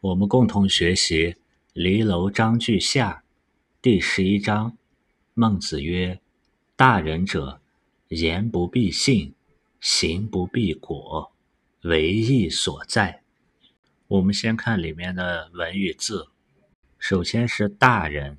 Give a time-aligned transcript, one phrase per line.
[0.00, 1.32] 我们共同学习
[1.72, 3.24] 《离楼章句下》
[3.82, 4.78] 第十一章。
[5.34, 6.20] 孟子曰
[6.76, 7.60] ：“大人者，
[8.06, 9.34] 言不必信，
[9.80, 11.32] 行不必果，
[11.82, 13.22] 为义所在。”
[14.06, 16.28] 我们先看里面的文与字。
[17.00, 18.38] 首先是“大人”，“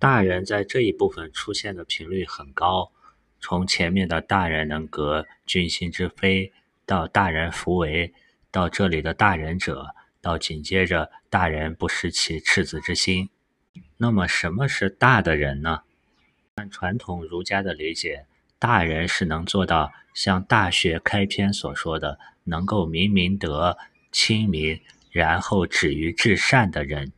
[0.00, 2.90] 大人”在这一部分出现的频率很高。
[3.38, 6.50] 从前面的“大人能革君心之非”
[6.86, 8.14] 到“大人弗为”，
[8.50, 9.94] 到这里的“大人者”。
[10.22, 13.30] 到紧接着，大人不失其赤子之心。
[13.96, 15.82] 那么，什么是大的人呢？
[16.56, 18.26] 按传统儒家的理解，
[18.58, 23.78] 大人是能做到像《大学》开篇所说的，能够明明德、
[24.12, 27.12] 亲民，然后止于至善的人。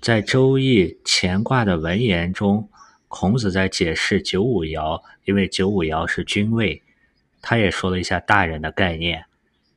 [0.00, 2.68] 在《周易》乾卦的文言中，
[3.08, 6.82] 孔子在解释九五爻，因为九五爻是君位，
[7.40, 9.24] 他也说了一下大人的概念：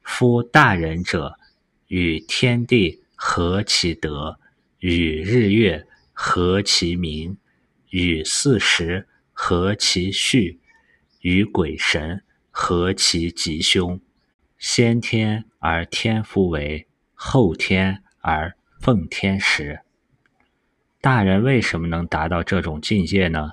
[0.04, 1.40] 夫大人者。
[1.88, 4.40] 与天地合其德，
[4.80, 7.38] 与日月合其明，
[7.90, 10.60] 与四时合其序，
[11.22, 14.00] 与鬼神合其吉凶。
[14.58, 19.80] 先天而天夫为，后天而奉天时。
[21.00, 23.52] 大人为什么能达到这种境界呢？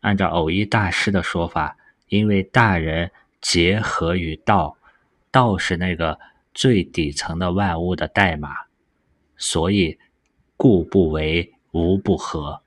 [0.00, 1.76] 按照偶一大师的说法，
[2.08, 4.76] 因为大人结合于道，
[5.32, 6.20] 道是那个。
[6.54, 8.48] 最底层的万物的代码，
[9.36, 9.98] 所以
[10.56, 12.62] 故不为，无不合。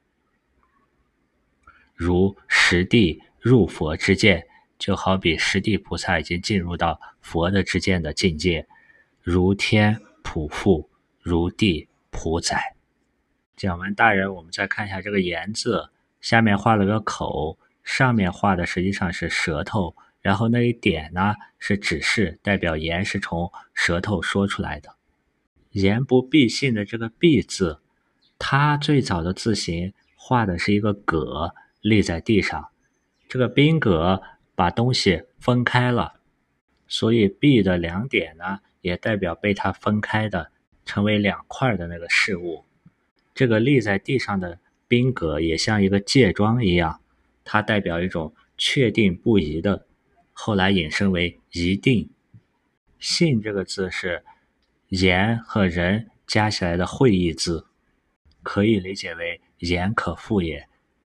[1.95, 4.45] 如实地入佛之见，
[4.77, 8.67] 就好比实地菩萨已经进入到佛的之见的境界。
[9.23, 10.88] 如天普覆，
[11.22, 12.75] 如地普载。
[13.55, 15.89] 讲完大人，我们再看一下这个言字，
[16.22, 19.95] 下面画了个口，上面画的实际上是舌头。
[20.28, 24.94] 然后那一点呢是指示，代表言是从舌头说出来的。
[25.72, 27.80] 言不必信的这个“必”字，
[28.38, 32.67] 它最早的字形画的是一个戈立在地上，
[33.30, 34.22] 这个宾格
[34.53, 36.16] 把东西分开了，
[36.90, 40.51] 所以“必”的两点呢也代表被它分开的，
[40.84, 42.66] 成为两块的那个事物。
[43.34, 44.59] 这个立在地上的
[44.90, 47.00] 宾格也像一个戒桩一样，
[47.46, 49.87] 它代表一种确定不移的。
[50.40, 52.08] 后来引申为一定。
[53.00, 54.24] 信这个字是
[54.90, 57.66] 言和人加起来的会意字，
[58.44, 60.68] 可以理解为言可复也，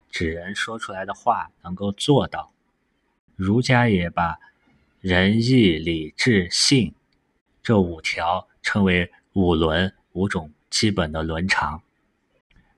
[0.09, 2.51] 指人说出来的话能够做到。
[3.35, 4.39] 儒家也把
[4.99, 6.95] 仁义礼智信
[7.61, 11.83] 这五条称为五伦，五种基本的伦常。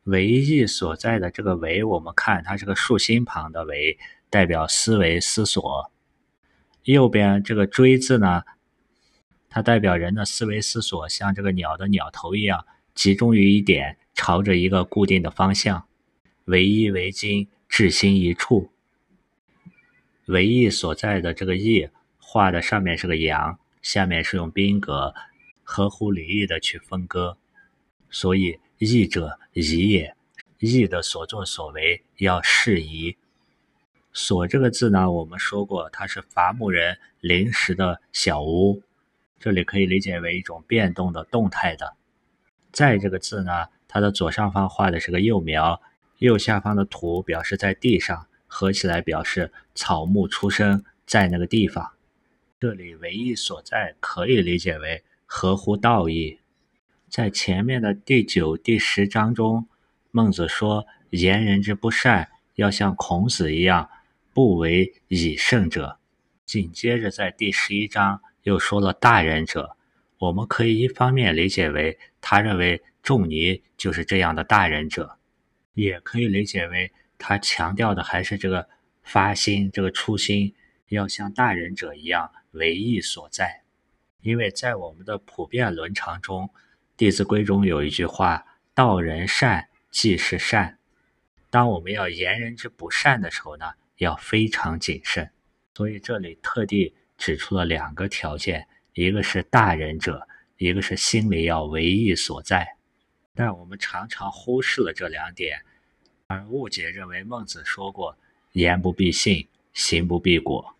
[0.03, 3.97] 为义所在的这个为，我们看它是个竖心旁的为，
[4.29, 5.89] 代表思维思索。
[6.83, 8.43] 右边这个“追”字呢，
[9.49, 12.65] 它代表人的思维思索像这个鸟的鸟头一样，
[12.95, 15.87] 集中于一点，朝着一个固定的方向。
[16.45, 18.71] 唯一为精，志心一处。
[20.25, 25.13] 唯一所在的这个“义”画的上面是个羊，下面是用宾格，
[25.63, 27.37] 合乎礼义的去分割。
[28.09, 30.15] 所以“义者宜也”，
[30.57, 33.17] 义的所作所为要适宜。
[34.13, 38.81] 所这个字呢，我们说过，它是伐木人临时的小屋，
[39.39, 41.95] 这里可以理解为一种变动的、动态的。
[42.73, 45.81] 在这个字呢，它的左上方画的是个幼苗，
[46.17, 51.93] 右下方的土表示在地上，合起来表示草木出生在那个地方。
[52.59, 56.39] 这里唯义所在可以理解为合乎道义。
[57.09, 59.67] 在前面的第九、第十章中，
[60.11, 63.89] 孟子说：“言人之不善，要像孔子一样。”
[64.33, 65.99] 不为以圣者，
[66.45, 69.75] 紧接着在第十一章又说了大人者，
[70.19, 75.17] 我们可以一方面理解为他认为仲尼就是这样的大人者，
[75.73, 78.69] 也可以理解为他强调的还是这个
[79.03, 80.55] 发心，这个初心
[80.87, 83.63] 要像大人者一样为义所在。
[84.21, 86.45] 因为在我们的普遍伦常中，
[86.95, 90.77] 《弟子规》中有一句话：“道人善，即是善。”
[91.49, 93.73] 当我们要言人之不善的时候呢？
[94.01, 95.29] 要非常谨慎，
[95.75, 100.27] 所以这里特地指出了两个条件：一个是大人者，
[100.57, 102.77] 一个是心里要唯义所在。
[103.35, 105.61] 但我们常常忽视了这两点，
[106.25, 108.17] 而误解认为孟子说过
[108.53, 110.75] “言不必信，行不必果”，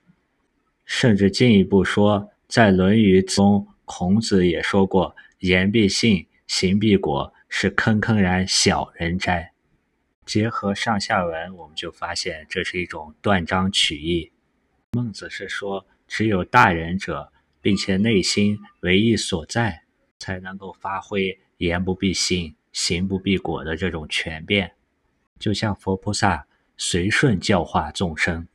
[0.84, 9.51] 甚至进一步说，在《论语》中，孔子也说过“言必信，行必果”，是坑坑然小人哉。
[10.26, 14.32] 结合上下文，我们就发现这是一种断章取义。
[14.92, 17.32] 孟子是说，只有大仁者，
[17.62, 19.84] 并且内心唯义所在，
[20.20, 24.74] 才能够发挥言不必信、行不必果的这种权变。
[25.40, 26.46] 就像佛菩萨
[26.78, 28.48] 随顺教化众生。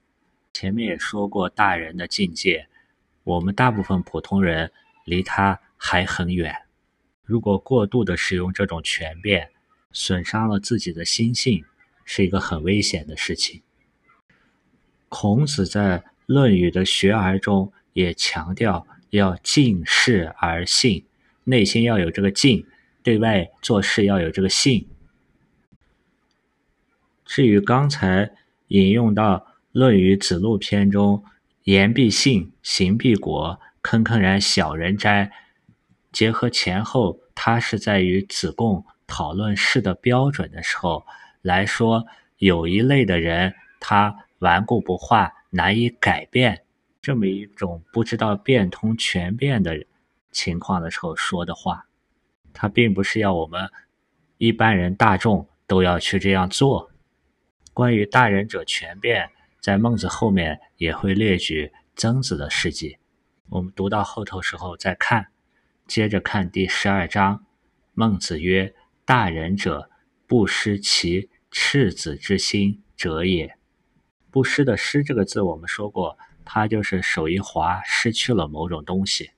[0.52, 2.68] 前面也说过，大人的境界，
[3.24, 4.72] 我们大部分普通人
[5.04, 6.54] 离他还很远。
[7.22, 9.50] 如果过度的使用这种权变，
[9.98, 11.64] 损伤了自己的心性，
[12.04, 13.62] 是一个很危险的事情。
[15.08, 21.06] 孔子在《论语》的学而中也强调要敬事而信，
[21.44, 22.66] 内心要有这个敬，
[23.02, 24.86] 对外做事要有这个信。
[27.24, 28.30] 至于刚才
[28.68, 29.38] 引用到
[29.72, 31.24] 《论语·子路篇》中
[31.64, 35.32] “言必信，行必果，坑坑然小人哉”，
[36.12, 41.06] 结合前后，它是在与子贡讨论事的标准的时候
[41.42, 42.06] 来说，
[42.38, 46.64] 有一类的人他顽固不化，难以改变，
[47.00, 49.84] 这么一种不知道变通全变的
[50.32, 51.86] 情况的时候说的话，
[52.52, 53.70] 他并不是要我们
[54.38, 56.90] 一般人大众都要去这样做。
[57.72, 59.30] 关于大人者全变，
[59.60, 62.98] 在孟子后面也会列举曾子的事迹。
[63.48, 65.28] 我们读到后头时候再看。
[65.86, 67.44] 接着看第十二章，
[67.94, 68.74] 孟子曰
[69.06, 69.88] ：“大人者，
[70.26, 73.56] 不失其赤子之心者也。”
[74.32, 79.30] 不失的失这个字，我们说过，它就是手一滑，失去了某种东西。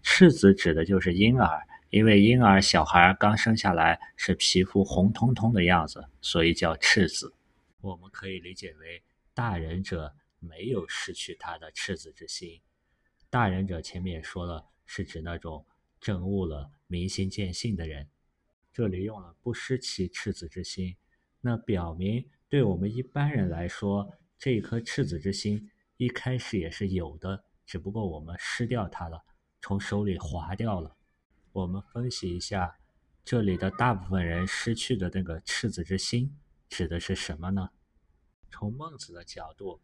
[0.00, 7.34] 赤子指的就是婴儿，因为婴儿小孩刚生下来是皮肤红彤彤的样子，所以叫赤子。
[7.80, 9.02] 我们可以理解为，
[9.34, 12.60] 大人者没有失去他的赤子之心。
[13.28, 15.66] 大人者前面也说了，是指那种
[16.00, 18.06] 证悟了、明心见性的人。
[18.74, 20.96] 这里用了“不失其赤子之心”，
[21.40, 29.24] 那表明对我们一般人来说，这一颗赤子之心一开始也是有的，只不过我们失掉它了，
[29.62, 30.96] 从手里划掉了。
[31.52, 32.76] 我们分析一下，
[33.24, 36.36] 这里的大部分人失去的那个赤子之心。
[36.68, 37.70] 指的是什么呢？
[38.50, 39.80] 从孟子的角度，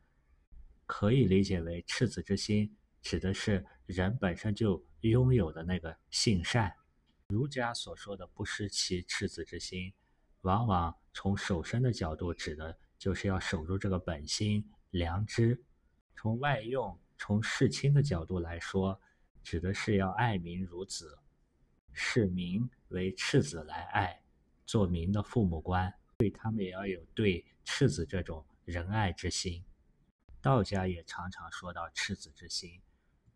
[0.84, 6.74] 可以理解为赤子之心指的是人本身就拥有的那个性善。
[7.30, 9.92] 儒家所说的不失其赤子之心，
[10.40, 15.62] 往往从守身的角度指的就是要守住这个本心良知。
[16.16, 19.00] 从外用、从事亲的角度来说，
[19.44, 21.16] 指的是要爱民如子，
[21.92, 24.20] 视民为赤子来爱，
[24.66, 25.94] 做民的父母官。
[26.18, 29.64] 对他们也要有对赤子这种仁爱之心。
[30.42, 32.82] 道家也常常说到赤子之心，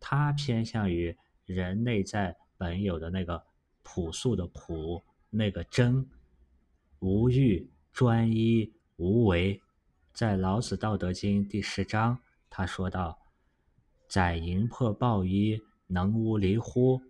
[0.00, 3.46] 它偏向于人内在本有的那个
[3.85, 6.11] 朴素的朴，那个真，
[6.99, 9.63] 无欲、专一、无为。
[10.13, 12.19] 在老子《道德经》第十章，
[12.51, 13.17] 他说道
[14.11, 17.01] ：“宰淫破暴衣，能无离乎？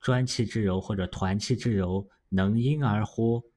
[0.00, 3.52] 专气之柔或者团气之柔，能婴儿乎？”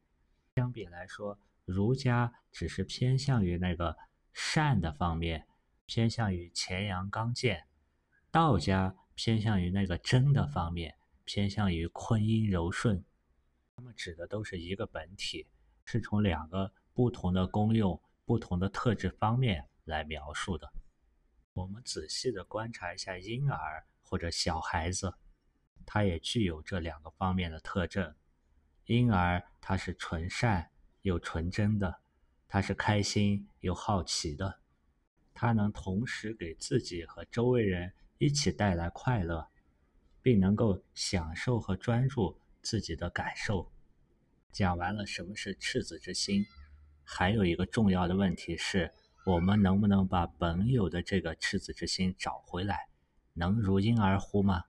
[0.56, 1.40] 相比来说。
[1.66, 3.96] 儒家只是偏向于那个
[4.34, 5.46] 善的方面，
[5.86, 7.60] 偏向于乾阳刚健；
[8.32, 10.96] 道家偏向于那个真的方面，
[11.31, 13.06] 偏向于坤阴柔顺。
[13.76, 15.46] 他们指的都是一个本体，
[15.86, 20.74] 是从两个不同的功用、不同的特质方面来描述的。
[21.54, 25.14] 我们仔细的观察一下婴儿或者小孩子，
[25.86, 28.16] 他也具有这两个方面的特征。
[28.86, 30.71] 婴儿他是纯善。
[31.04, 32.02] 又纯真的，
[32.48, 34.59] 他是开心又好奇的，
[35.33, 39.48] 他能同时给自己和周围人一起带来快乐，
[40.21, 43.71] 并能够享受和专注自己的感受。
[44.52, 46.45] 讲完了什么是赤子之心，
[47.04, 48.92] 还有一个重要的问题是：
[49.26, 52.90] 我们能不能把本有的这个赤子之心找回来？
[53.33, 54.64] 能如婴儿乎吗？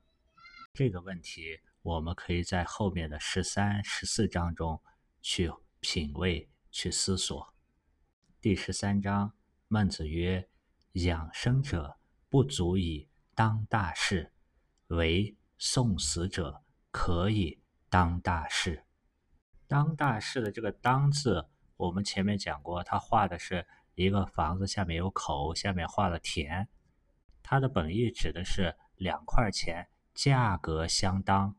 [0.73, 4.81] 这个问题，我们可以在后面的十三、十四章中
[5.23, 5.51] 去。
[5.83, 7.55] 品味去思索。
[8.39, 9.33] 第十三章，
[9.67, 10.47] 孟子曰
[10.93, 11.97] ：“养生者
[12.29, 14.31] 不足以当大事，
[14.89, 18.83] 为送死者可以当大事。”
[19.69, 23.65] 当大事的这个“当”字，我们前面讲过，它画的是
[23.95, 26.69] 一个房子，下面有口，下面画了田。
[27.41, 31.55] 它的本意指的是两块钱价格相当，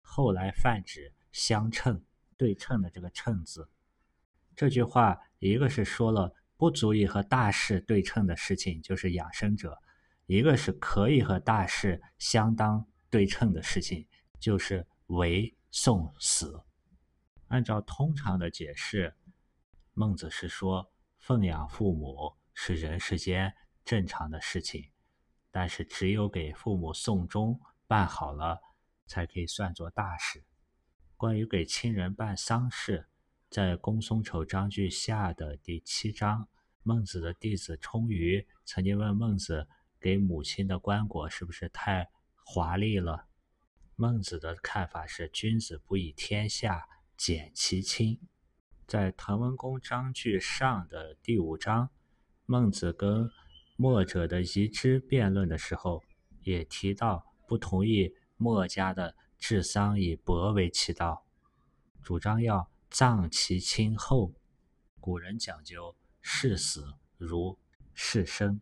[0.00, 2.04] 后来泛指相称。
[2.36, 3.68] 对称的这个“称”字，
[4.54, 9.72] 这句话一个是说了不足以和大事对称的事情，就是养生者；
[10.26, 14.06] 一个是可以和大事相当对称的事情，
[14.38, 16.62] 就是为送死。
[17.48, 19.14] 按照通常的解释，
[19.94, 24.90] 孟子是说奉养父母是人世间正常的事情，
[25.50, 28.60] 但是只有给父母送终办好了，
[29.06, 30.44] 才可以算作大事。
[31.16, 33.08] 关于给亲人办丧事，
[33.48, 36.48] 在公孙丑章句下的第七章，
[36.82, 39.66] 孟子的弟子冲于曾经问孟子，
[39.98, 42.10] 给母亲的棺椁是不是太
[42.50, 43.26] 华丽了？
[43.94, 48.18] 孟子的看法是：君子不以天下减其轻。
[48.86, 51.90] 在滕文公章句上的第五章，
[52.46, 53.30] 孟子跟
[53.76, 56.02] 墨者的遗之辩论的时候，
[56.40, 61.26] 也提到不同意墨家的治丧以薄为其道，
[62.02, 64.32] 主张要葬其亲厚。
[64.98, 67.58] 古人讲究视死如
[67.92, 68.58] 视生，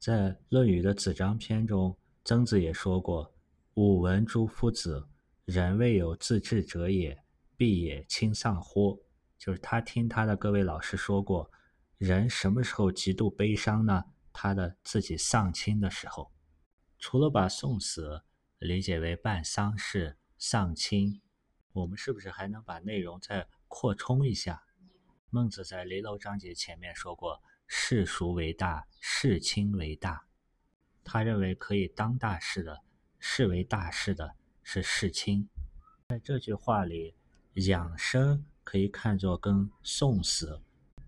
[0.00, 3.34] 在《论语》的子张篇中，曾子也说过
[3.74, 5.06] ：“吾闻诸夫子，
[5.44, 7.22] 人未有自治者也，
[7.54, 9.04] 必也亲丧乎？”
[9.38, 11.50] 就是他听他的各位老师说过，
[11.98, 14.04] 人什么时候极度悲伤呢？
[14.32, 16.32] 他的自己丧亲的时候。
[16.98, 18.22] 除了把送死
[18.58, 21.20] 理解为办丧事、丧亲，
[21.72, 24.64] 我们是不是还能把内容再扩充一下？
[25.28, 30.24] 孟子在离娄章节前面说过：“世俗为大，事亲为大。”
[31.04, 32.80] 他认为可以当大事的、
[33.18, 35.48] 视为大事的是事亲。
[36.08, 37.14] 在这句话里，
[37.54, 38.44] 养生。
[38.66, 40.58] 可以看作跟送死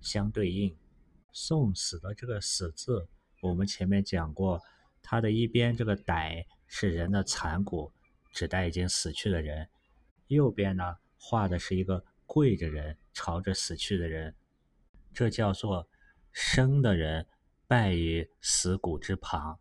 [0.02, 0.76] 相对应。
[1.32, 3.08] 送死的这个“死”字，
[3.40, 4.60] 我们前面讲过，
[5.02, 7.90] 它的一边这个“歹”是人的残骨，
[8.30, 9.66] 指代已经死去的人；
[10.26, 14.34] 右边呢，画的是一个跪着人，朝着死去的人。
[15.14, 15.88] 这叫做
[16.32, 17.26] 生的人
[17.66, 19.58] 败于死骨之旁。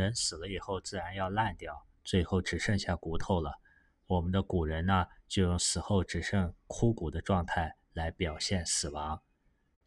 [0.00, 3.60] 人死了以后，自然要烂掉，最后只剩下骨头了。
[4.06, 9.22] 我们的古人呢，就用死后只剩枯骨的状态来表现死亡，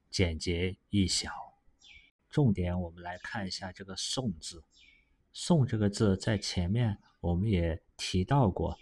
[0.09, 1.29] 简洁易晓。
[2.29, 4.63] 重点，我们来看一下这个“宋”字。
[5.33, 8.73] “宋”这个字在前面我们也提到过，《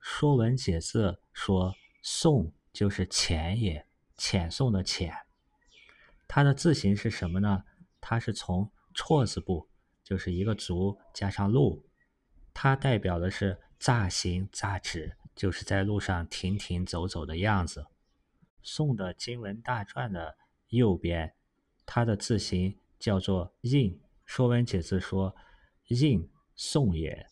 [0.00, 5.14] 说文解字》说“宋”就是浅也，浅宋的浅。
[6.26, 7.64] 它的字形是什么呢？
[8.00, 9.67] 它是从错字部，
[10.08, 11.84] 就是一个足加上路，
[12.54, 13.58] 它代表的是。
[13.78, 17.86] 乍行乍止，就是在路上停停走走的样子。
[18.60, 20.36] 宋的《经文大传》的
[20.70, 21.32] 右边，
[21.86, 23.92] 它的字形叫做“印”。
[24.24, 25.36] 《说文解字》说
[25.86, 27.24] ：“印，宋也。”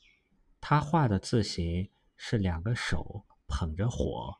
[0.62, 4.36] 他画的字形是两个手捧着火，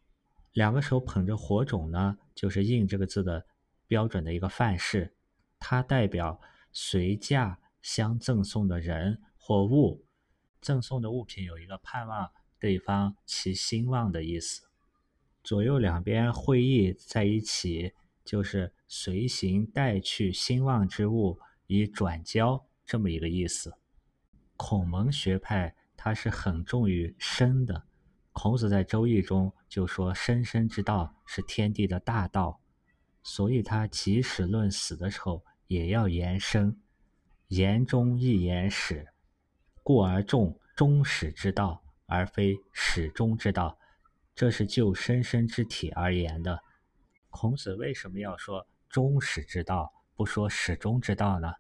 [0.53, 3.45] 两个手捧着火种呢，就是“印”这个字的
[3.89, 5.13] 标准的一个范式。
[5.59, 6.41] 它代表
[6.73, 10.05] 随驾相赠送的人或物。
[10.61, 14.67] 赠送的物品有一个盼望对方其兴旺的意思，
[15.45, 17.93] 左右两边会意在一起，
[18.25, 21.39] 就是随行带去兴旺之物
[21.69, 23.79] 以转交这么一个意思。
[24.57, 27.85] 孔蒙学派它是很重于生的，
[28.33, 32.61] 孔子在《周易》中就说生生之道是天地的大道，
[33.23, 36.81] 所以他即使论死的时候也要言生，
[37.49, 39.07] 言中一言始。
[39.85, 43.79] 故而重终始之道，而非始终之道，
[44.35, 46.61] 这是就生生之体而言的。
[47.31, 51.55] 孔子为什么要说终始之道，不说始终之道呢？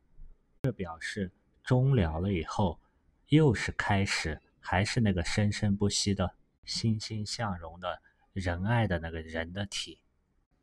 [0.62, 2.81] 这表示终了了以后，
[3.28, 8.02] 又是开始，还是那个生生不息的、欣欣向荣的
[8.33, 10.00] 仁爱的那个人的体。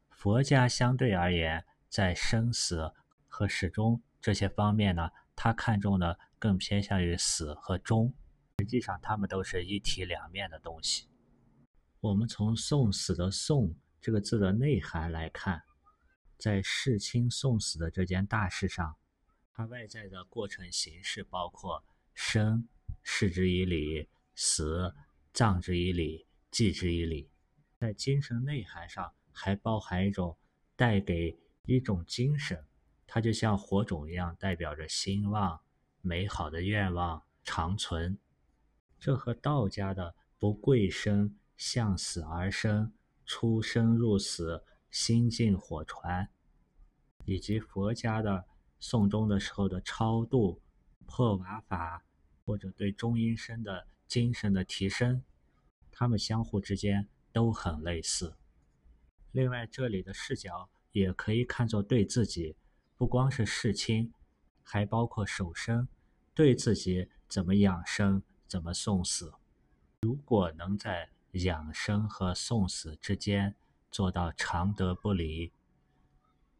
[0.09, 2.91] 佛家相对而言，在生死
[3.29, 5.09] 和始终这些方面呢？
[5.35, 8.13] 他看重的更偏向于死和终，
[8.59, 11.09] 实际上他们都是一体两面的东西。
[11.99, 15.63] 我们从送死的“送”这个字的内涵来看，
[16.37, 18.95] 在世亲送死的这件大事上，
[19.51, 22.69] 它外在的过程形式包括生，
[23.01, 24.95] 视之以礼；死，
[25.33, 27.29] 葬之以礼，祭之以礼。
[27.77, 30.37] 在精神内涵上，还包含一种
[30.77, 32.65] 带给一种精神。
[33.05, 35.61] 它就像火种一样，代表着兴旺、
[36.01, 38.17] 美好的愿望长存。
[38.99, 42.93] 这和道家的不贵生、向死而生、
[43.25, 46.29] 出生入死、心境火传，
[47.25, 48.45] 以及佛家的
[48.79, 50.61] 送终的时候的超度、
[51.05, 52.03] 破瓦法，
[52.45, 55.23] 或者对中阴身的精神的提升，
[55.91, 58.35] 它们相互之间都很类似。
[59.31, 62.55] 另外，这里的视角也可以看作对自己。
[63.03, 64.13] 不光是事亲，
[64.63, 65.89] 还包括守生，
[66.33, 69.33] 对自己怎么养生，怎么送死。
[70.03, 73.57] 如果能在养生和送死之间
[73.91, 75.51] 做到常德不离，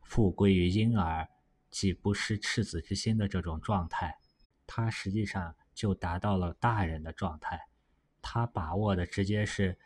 [0.02, 1.30] 复归于婴儿，
[1.72, 4.20] 即不失赤子之心的这种状态，
[4.68, 7.70] 他实际上就达到了大人的状态，
[8.22, 9.80] 他把握的直接是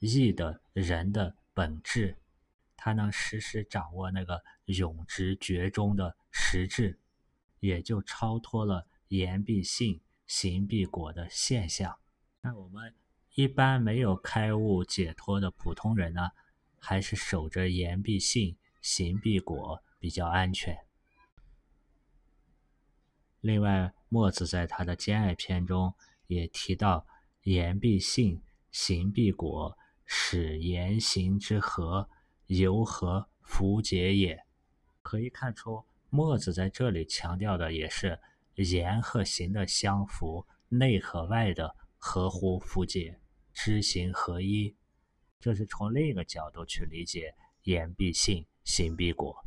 [0.00, 2.18] 义的人的本质，
[2.84, 7.00] 他能时时掌握那个永执绝中的实质，
[7.60, 11.98] 也就超脱了言必信，行必果的现象。
[12.42, 12.94] 那我们
[13.36, 16.28] 一般没有开悟解脱的普通人呢，
[16.78, 20.76] 还是守着言必信，行必果比较安全。
[23.40, 25.94] 另外，墨子在他的《兼爱篇》中
[26.26, 27.06] 也提到
[27.44, 32.10] ：“言必信，行必果，使言行之和，
[32.58, 34.44] 由何弗解也？”
[35.02, 38.18] 可以看出，墨子在这里强调的也是
[38.54, 43.20] 言和行的相符，内和外的合乎符解，
[43.52, 44.74] 知行合一。
[45.40, 47.34] 这是从另一个角度去理解
[47.64, 49.44] “言必信，行必果”。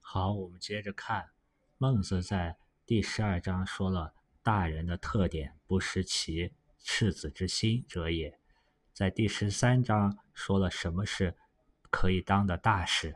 [0.00, 1.30] 好，我们接着看
[1.78, 2.56] 孟子在。
[2.86, 4.12] 第十二章说了
[4.42, 8.38] 大人的特点，不失其赤子之心者也。
[8.92, 11.34] 在第十三章说了什么是
[11.94, 13.14] 可以当的大事，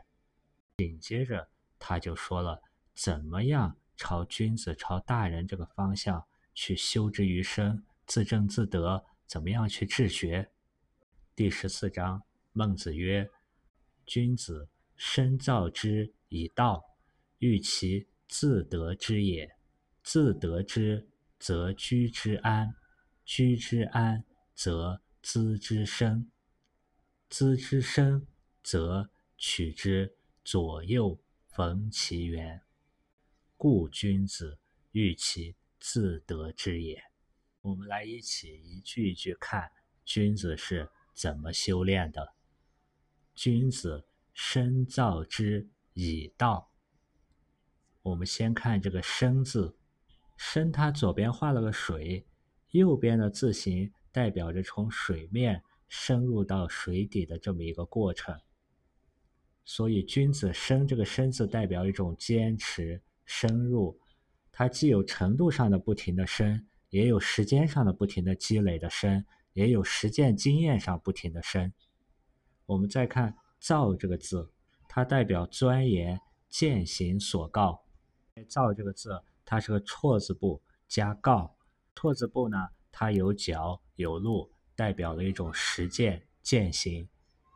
[0.77, 2.61] 紧接着他就说了
[2.95, 10.49] 怎么样朝君子、朝大人这个方向去修之于身，自正自得，怎么样去治学。
[11.35, 13.29] 第十四章，孟子曰
[14.07, 16.81] ：“君子身造之以道，
[17.39, 19.57] 欲其自得之也。”
[20.01, 22.69] 自得之，则居之安；
[23.25, 24.23] 居之安，
[24.55, 26.29] 则资之生；
[27.29, 28.25] 资之生，
[28.69, 32.61] 则取之左右逢其源。
[33.57, 34.59] 故君子
[34.91, 37.01] 欲其自得之也。
[37.61, 39.71] 我们来一起一句一句看，
[40.05, 42.35] 君子是怎么修炼的？
[43.33, 46.71] 君子身造之以道。
[48.03, 49.75] 我们先看这个“生”字。
[50.37, 52.23] 生，它左边画了个水，
[52.69, 58.39] 右边的字形代表着从水面深入到水底的这么一个过程。
[59.71, 63.95] 所以，君子深这个深字代表一种坚持、深入。
[64.51, 71.71] 它既有程度上的不停的深，也有时间上的不停的积累的深，也有实践经验上不停的深。
[72.65, 74.51] 我们再看“造”这个字，
[74.87, 77.85] 它代表钻研、践行所告。
[78.49, 79.21] “造”这个字。
[79.45, 81.55] 它是个错字部加告，
[81.95, 82.57] 错字部呢，
[82.91, 87.07] 它有角有路，代表了一种实践践行。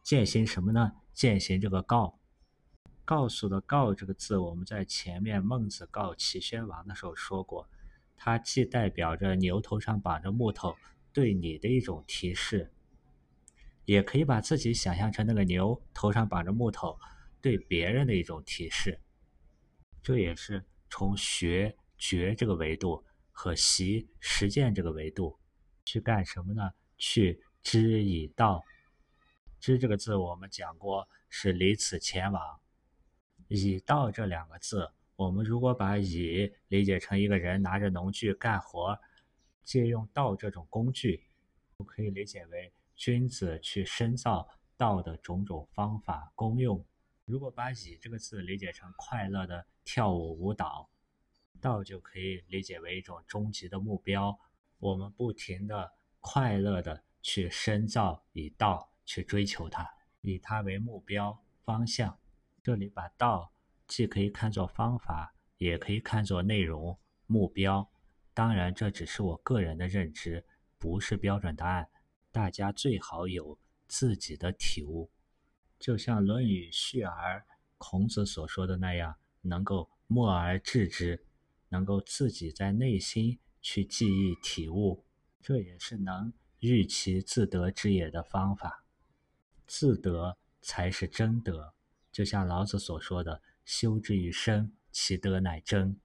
[0.04, 0.92] 践行什么呢？
[1.14, 2.20] 践行这个告，
[3.06, 7.70] 告诉的告这个字，我们在前面孟子告齐宣王的时候说过，
[8.18, 10.76] 它既代表着牛头上绑着木头
[11.12, 12.72] 对你的一种提示，
[13.86, 16.98] 也可以把自己想象成那个牛头上绑着木头
[17.42, 19.00] 对别人的一种提示。
[20.02, 21.76] 这也是从学。
[21.96, 25.40] 觉这个维度和习实践这个维度，
[25.86, 26.70] 去干什么呢？
[26.98, 28.62] 去知以道。
[29.64, 32.60] 知这个字我们讲过是离此前往。
[33.48, 39.00] 以道这两个字，我们如果把以理解成一个人拿着农具干活，
[39.64, 41.24] 借用道这种工具，
[41.88, 44.46] 可以理解为君子去深造
[44.76, 46.86] 道的种种方法功用。
[47.24, 50.90] 如果把以这个字理解成快乐的跳舞舞蹈。
[51.62, 54.38] 道就可以理解为一种终极的目标，
[54.80, 59.90] 我们不停的快乐的去深造，以道去追求它，
[60.22, 62.20] 以它为目标方向。
[62.62, 63.54] 这里把道
[63.88, 67.92] 既可以看作方法，也可以看作内容目标。
[68.34, 70.46] 当然，这只是我个人的认知，
[70.78, 71.90] 不是标准答案。
[72.32, 75.12] 大家最好有自己的体悟，
[75.78, 77.40] 就像《论语·序而》
[77.78, 81.26] 孔子所说的那样，能够默而知之。
[81.70, 85.04] 能够自己在内心去记忆体悟，
[85.42, 88.83] 这也是能欲其自得之也的方法。
[89.68, 91.74] 自得才是真德，
[92.12, 96.00] 就像老子所说的：“修之于身，其德乃真。”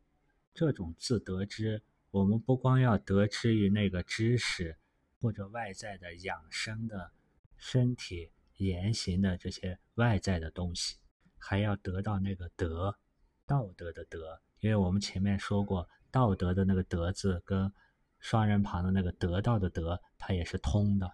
[0.55, 4.77] 这种自得之，我们不光要得之于那个知识，
[5.21, 7.13] 或者外在的养生的、
[7.57, 10.97] 身体言行的这些外在的东西，
[11.37, 12.99] 还要得到那个德，
[13.47, 14.41] 道德的德。
[14.61, 17.73] 因为我们前面说过，道德的那个“德”字跟
[18.19, 21.13] 双人旁的那个“得到”的“得”，它也是通的。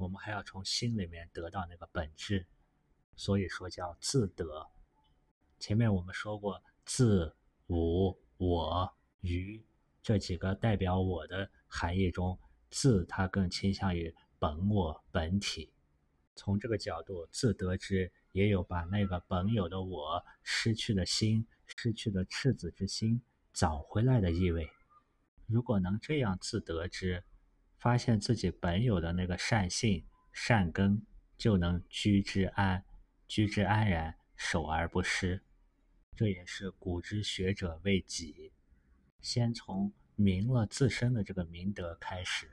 [0.00, 2.46] 我们还要从心里面得到那个本质，
[3.16, 4.66] 所以说叫自得。
[5.58, 7.36] 前面我们说过，自、
[7.66, 9.62] 无、我、于
[10.02, 12.38] 这几个代表我的含义中，
[12.70, 15.70] 自它更倾向于本我本体。
[16.34, 21.46] 从这个角度，自得之也有把那个本有的我失去的心。
[21.76, 24.68] 失去的赤子之心找回来的意味。
[25.46, 27.22] 如果能这样自得之，
[27.80, 31.02] 发现自己本有的那个善性、善根，
[31.38, 32.84] 就能居之安，
[33.26, 35.42] 居之安然，守而不失。
[36.14, 38.52] 这也是古之学者为己，
[39.22, 42.50] 先从明了自身的这个明德开始，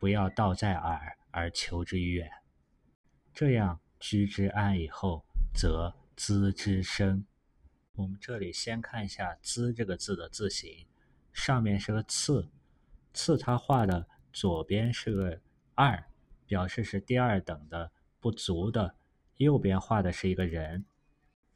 [0.00, 2.28] 不要道在耳而求之于远。
[3.32, 5.24] 这样居之安以后，
[5.54, 7.24] 则资之生。
[7.94, 10.88] 我们这里先看一下“资”这个字的字形，
[11.32, 12.50] 上面是个次，
[13.14, 15.40] 次它画的左边是个
[15.74, 16.04] 二，
[16.46, 18.90] 表示是第二等的不足的；
[19.38, 20.84] 右边画的是一个人，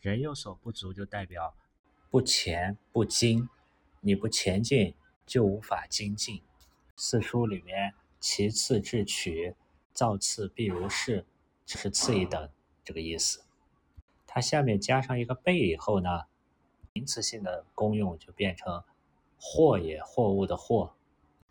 [0.01, 1.55] 人有所不足，就代表
[2.09, 3.51] 不前不精，
[4.01, 4.95] 你不前进
[5.27, 6.41] 就无法精进。
[6.97, 9.55] 四书里面“其次智取，
[9.93, 11.27] 造次必如是”，
[11.67, 12.49] 这是次一等
[12.83, 13.45] 这个意思。
[14.27, 16.23] 它下面加上一个被以后呢？
[16.95, 18.83] 名词性的功用就变成
[19.39, 20.95] “货也”，货物的“货”，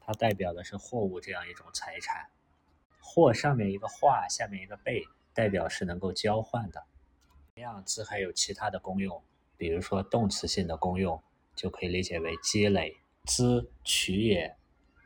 [0.10, 2.32] 它代表的是货物这样一种财产。
[3.00, 5.04] “货”上面一个“画”，下面一个“贝”，
[5.36, 6.84] 代表是能够交换的。
[7.54, 9.22] 同样，字还有其他的功用，
[9.56, 11.22] 比如说动词性的功用，
[11.56, 12.98] 就可以理解为积累。
[13.26, 14.58] 资取也，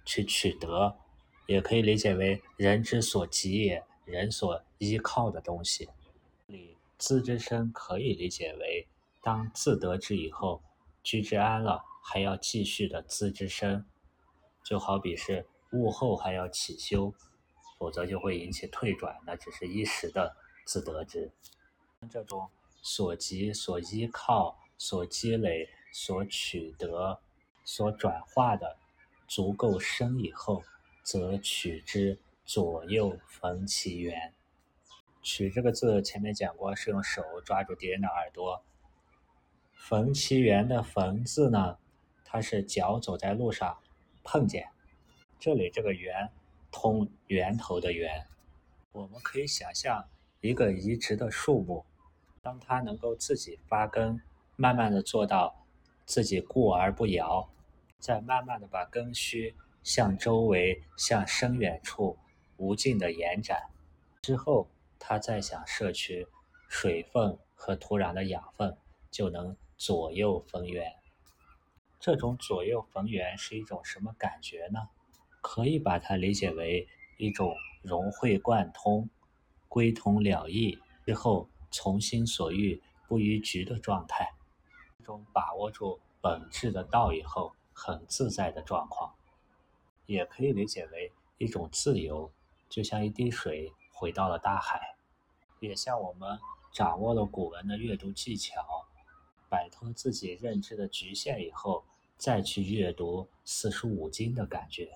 [0.05, 0.97] 去取得，
[1.47, 5.89] 也可以理解为人之所及也，人所依靠的东西。
[6.45, 8.87] 里“资之生”可以理解为。
[9.21, 10.63] 当自得之以后，
[11.03, 13.85] 居之安了，还要继续的资之身，
[14.63, 17.13] 就好比是物后还要起修，
[17.77, 21.31] 否则就会引起退转，那只是一时的自得之。
[22.09, 22.49] 这种
[22.81, 27.19] 所及、所依靠、所积累、所取得、
[27.63, 28.77] 所转化的
[29.27, 30.63] 足够深以后，
[31.01, 34.33] 则取之，左右逢其源。
[35.21, 38.63] 取这个字前面讲过，是用手抓住敌人的耳朵。
[39.73, 41.77] 逢其源的逢字呢，
[42.25, 43.77] 它是脚走在路上
[44.23, 44.67] 碰见，
[45.39, 46.29] 这里这个源
[46.71, 48.25] 通源头的源。
[48.91, 50.07] 我们可以想象
[50.41, 51.85] 一个移植的树木，
[52.41, 54.21] 当它能够自己发根，
[54.55, 55.65] 慢慢的做到
[56.05, 57.49] 自己固而不摇，
[57.99, 62.17] 再慢慢的把根须向周围、向深远处
[62.57, 63.61] 无尽的延展，
[64.21, 66.27] 之后它再想摄取
[66.67, 68.77] 水分和土壤的养分，
[69.11, 69.55] 就能。
[69.75, 70.93] 左右逢源，
[72.03, 74.89] 这种左右逢源是一种什么感觉呢？
[75.39, 76.85] 可以把它理解为
[77.15, 79.09] 一种融会贯通、
[79.69, 84.33] 归通了意之后从心所欲不逾矩的状态，
[84.99, 89.15] 一种把握住本质的道以后很自在的状况。
[90.05, 92.29] 也可以理解为一种自由，
[92.67, 94.97] 就像一滴水回到了大海，
[95.61, 96.37] 也像我们
[96.73, 98.61] 掌握了古文的阅读技巧。
[99.47, 101.85] 摆脱自己认知的局限以后，
[102.23, 104.95] 再去阅读四书五经的感觉，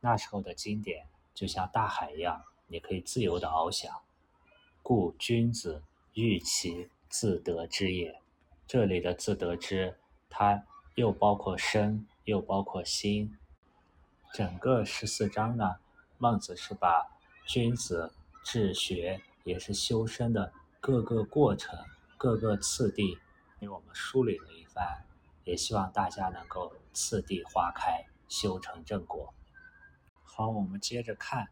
[0.00, 3.90] 那时候的经典就像大海一样，你可以自由的翱翔。
[4.82, 8.20] 故君子欲其自得之也。
[8.66, 9.96] 这里的自得之，
[10.28, 10.62] 它
[10.94, 13.34] 又包括身，又包括心。
[14.34, 15.76] 整个十四章呢，
[16.18, 18.12] 孟子是把君子
[18.44, 21.82] 治学也是修身的各个过程、
[22.18, 23.16] 各个次第。
[23.58, 25.06] 给我们梳理了一番，
[25.44, 29.32] 也希望大家能够次第花开，修成正果。
[30.22, 31.48] 好，我们接着看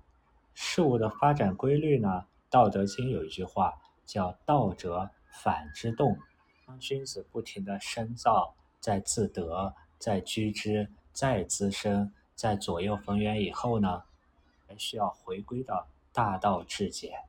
[0.54, 2.08] 事物的发展规律呢。
[2.52, 6.18] 《道德经》有一句话叫“道者，反之动”。
[6.66, 14.02] 当君子不停的深造，在自得，在居之，在滋生，在左右逢源以后呢，
[14.66, 17.24] 还需要回归到大道至简。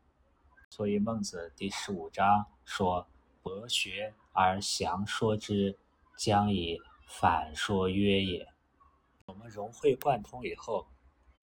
[0.69, 3.07] 所以孟子第十五章说
[3.43, 5.77] ：“博学。”而详说之，
[6.21, 8.47] 将以反说约也。
[9.25, 10.85] 我们融会贯通以后，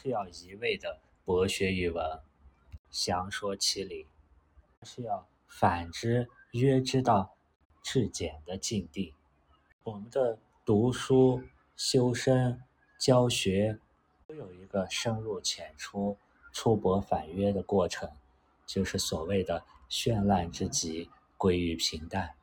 [0.00, 2.20] 是要一味的博学语文，
[2.88, 4.06] 详说其理，
[4.84, 7.34] 是要反之约之道
[7.82, 9.14] 至简的境地。
[9.82, 11.42] 我们的读书、
[11.76, 12.62] 修身、
[13.00, 13.80] 教学，
[14.28, 16.16] 都有一个深入浅出、
[16.52, 18.08] 出博反约的过程，
[18.64, 22.36] 就是所谓的绚烂之极，归于平淡。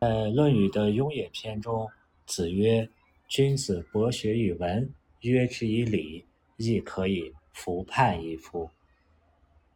[0.00, 1.90] 在《论语》的《雍也》篇中，
[2.24, 2.88] 子曰
[3.26, 4.88] ：“君子博学于文，
[5.22, 6.24] 约之以礼，
[6.56, 8.70] 亦可以服判一夫。”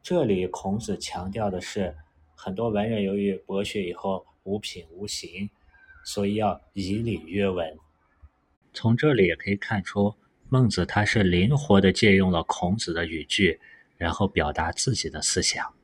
[0.00, 1.96] 这里孔子强调的是，
[2.36, 5.50] 很多文人由于博学以后无品无行，
[6.04, 7.76] 所以要以礼约文。
[8.72, 10.14] 从这里也可以看出，
[10.48, 13.58] 孟子他是灵活的借用了孔子的语句，
[13.96, 15.74] 然后表达自己的思想。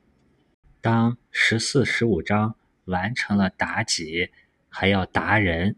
[0.79, 2.55] 当十四、十五章。
[2.89, 4.29] 完成了达己，
[4.67, 5.75] 还要达人，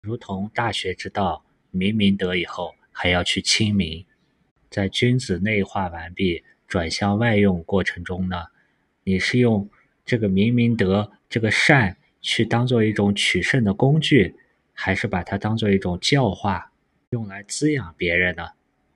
[0.00, 4.06] 如同大学之道，明明德以后还要去亲民。
[4.70, 8.44] 在君子内化完毕、转向外用过程中呢，
[9.02, 9.68] 你是用
[10.04, 14.36] 这个明明德、这个善去当做一种取胜的工具，
[14.72, 16.70] 还是把它当做一种教化，
[17.10, 18.48] 用来滋养别人呢？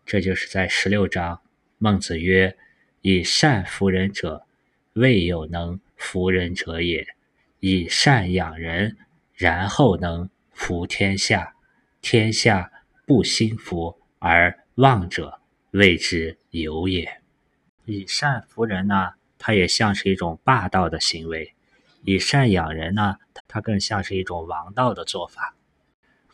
[0.06, 1.40] 这就是在十六章，
[1.78, 2.56] 孟子曰
[3.00, 4.46] ：“以善服人者，
[4.92, 7.02] 未有能服人者也；
[7.66, 8.98] 以善养人，
[9.32, 11.54] 然后能服天下。
[12.02, 12.70] 天下
[13.06, 17.22] 不心服而忘者，谓之有也。”
[17.86, 21.54] 以善服人呢，它也像是一种霸道的行为；
[22.02, 23.16] 以善养人呢，
[23.48, 25.56] 它更像是一种王道的做法。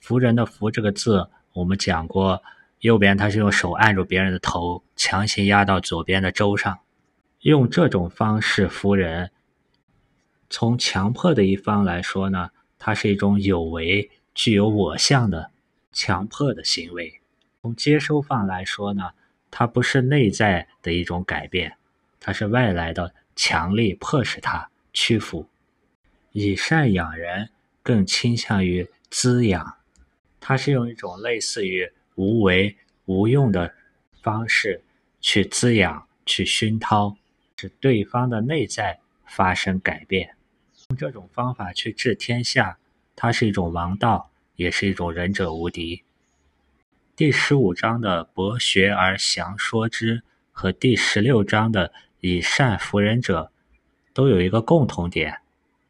[0.00, 2.42] 服人的“服”这个字，我们讲过。
[2.80, 6.80] 右边他是用手按住别人的头，强行压到左边的周上，
[7.42, 9.30] 用这种方式服人。
[10.50, 15.50] 从强迫的一方来说呢，它是一种有为、具有我相的
[15.92, 17.20] 强迫的行为；
[17.62, 19.12] 从接收方来说呢，
[19.50, 21.76] 它不是内在的一种改变，
[22.18, 25.48] 它是外来的强力迫使他屈服。
[26.32, 27.48] 以善养人
[27.82, 29.76] 更倾向于滋养，
[30.38, 31.90] 它是用一种类似于。
[32.16, 33.72] 无为无用的
[34.20, 34.82] 方式
[35.22, 37.16] 去滋养、去熏陶，
[37.56, 40.34] 使对方的内在发生改变。
[40.90, 42.76] 用这种方法去治天下，
[43.14, 46.02] 它是一种王道，也是一种仁者无敌。
[47.14, 53.52] 第十五章的“博学而详说之”和第十六章的“以善服人者”
[54.12, 55.38] 都有一个共同点，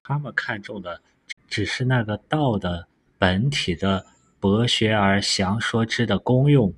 [0.02, 1.00] 他们看重的
[1.48, 2.86] 只是那个道的
[3.18, 4.06] 本体的。
[4.38, 6.72] 博学而详说之的功用，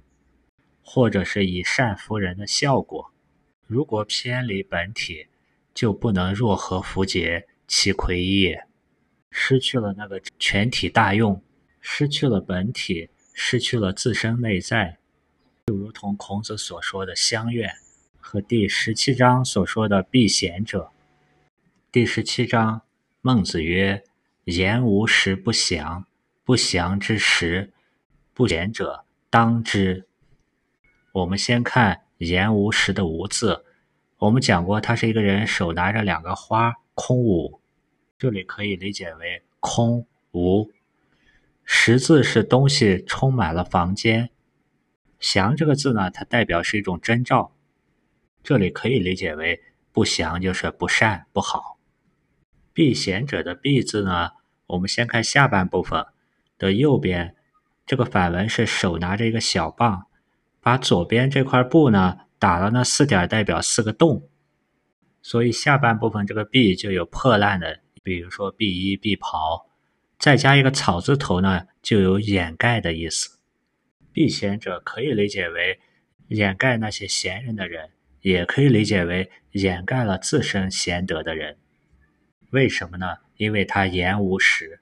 [0.82, 3.12] 或者是以善服人的效果，
[3.68, 5.28] 如果偏离本体，
[5.72, 8.66] 就不能若合符节，其魁也。
[9.30, 11.42] 失去了那个全体大用，
[11.80, 14.98] 失去了本体，失去了自身内在，
[15.66, 17.72] 就如同孔子所说的乡愿，
[18.18, 20.90] 和第十七章所说的避贤者。
[21.90, 22.82] 第十七章，
[23.22, 24.04] 孟子曰
[24.44, 26.04] ：“言无实不详。”
[26.44, 27.72] 不祥之实，
[28.34, 30.06] 不贤者当之。
[31.12, 33.64] 我们先看“言无实”的“无”字，
[34.18, 37.61] 我们讲过，他是一个人手拿着两个花，空无。
[38.22, 40.70] 这里可以理解为空无。
[41.64, 44.30] 实字是东西充满了房间。
[45.18, 47.52] 祥这个字呢，它代表是一种征兆。
[48.44, 51.80] 这里可以理解为不祥就是不善不好。
[52.72, 54.30] 避贤者的“避”字呢，
[54.68, 56.06] 我们先看下半部分。
[56.56, 57.34] 的右边，
[57.84, 60.06] 这个反文是手拿着一个小棒，
[60.60, 64.28] 把左边这块布呢打了那四点，代表四个洞，
[65.22, 69.70] 所以下半部分这个“壁就有破烂的，比如说壁衣、壁袍，
[70.18, 73.38] 再加一个草字头呢，就有掩盖的意思。
[74.12, 75.80] 避贤者可以理解为
[76.28, 81.56] 掩盖那些贤人的人，也可以理解为掩盖了自身贤德的人。
[82.50, 83.18] 为什么呢？
[83.36, 84.80] 因为他言无实。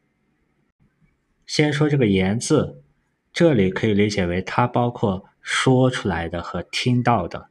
[1.47, 2.83] 先说这个“言”字，
[3.33, 7.49] 这里可以理解为它包括说出来的和听到的。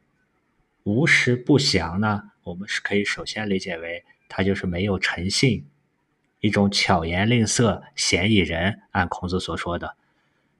[0.84, 5.66] 无实不详呢，我们是可以首先理解为他就是没有诚信，
[6.40, 8.80] 一种巧言令色、嫌疑人。
[8.92, 9.96] 按孔子所说的，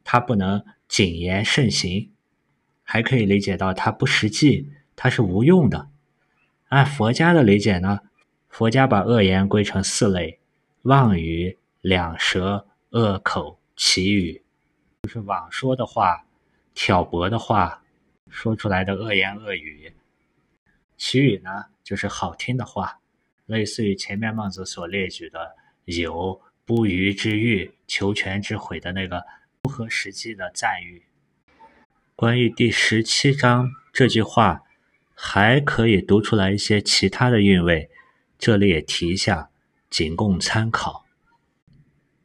[0.04, 2.11] 他不能谨言慎行，
[2.83, 5.88] 还可以理解到它不实际，它是无用的。
[6.68, 8.00] 按佛家的理解呢，
[8.50, 10.38] 佛家把恶言归成四类：
[10.83, 12.66] 妄语、两舌。
[12.92, 14.42] 恶口、绮语，
[15.02, 16.26] 就是妄说的话、
[16.74, 17.85] 挑拨的话，
[18.28, 19.92] 说出来的恶言恶语。
[20.96, 22.99] 绮语呢，就是好听的话，
[23.50, 29.24] 类似于前面孟子所列举的有不虞之欲、求全之悔的那个
[29.60, 31.02] 不合实际的赞誉。
[32.14, 34.62] 关于第十七章这句话，
[35.14, 37.90] 还可以读出来一些其他的韵味，
[38.38, 39.50] 这里也提一下，
[39.90, 41.04] 仅供参考。